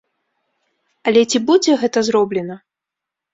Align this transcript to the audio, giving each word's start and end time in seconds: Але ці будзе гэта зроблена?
Але 1.11 1.21
ці 1.29 1.41
будзе 1.51 1.77
гэта 1.83 1.99
зроблена? 2.09 2.59